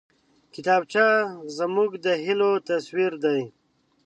کتابچه 0.53 1.05
زموږ 1.57 1.89
د 2.05 2.07
هيلو 2.23 2.51
تصویر 2.69 3.11
دی 3.23 3.41